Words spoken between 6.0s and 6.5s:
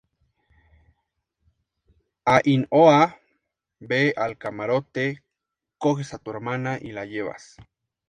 a tu